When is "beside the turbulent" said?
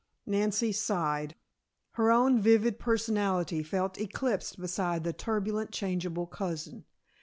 4.59-5.69